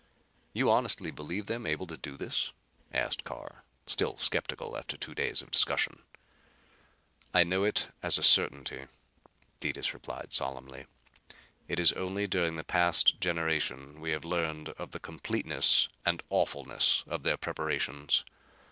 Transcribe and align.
"You 0.51 0.71
honestly 0.71 1.11
believe 1.11 1.45
them 1.45 1.67
able 1.67 1.85
to 1.85 1.95
do 1.95 2.17
this?" 2.17 2.53
asked 2.91 3.23
Carr, 3.23 3.63
still 3.85 4.17
skeptical 4.17 4.75
after 4.75 4.97
two 4.97 5.13
days 5.13 5.43
of 5.43 5.51
discussion. 5.51 6.01
"I 7.35 7.43
know 7.43 7.63
it 7.63 7.89
as 8.01 8.17
a 8.17 8.23
certainty," 8.23 8.87
Detis 9.59 9.93
replied 9.93 10.33
solemnly. 10.33 10.87
"It 11.67 11.79
is 11.79 11.93
only 11.93 12.25
during 12.25 12.55
the 12.55 12.63
past 12.63 13.21
generation 13.21 13.99
we 14.01 14.09
have 14.09 14.25
learned 14.25 14.69
of 14.69 14.89
the 14.89 14.99
completeness 14.99 15.87
and 16.03 16.23
awfulness 16.31 17.03
of 17.05 17.21
their 17.21 17.37
preparations. 17.37 18.23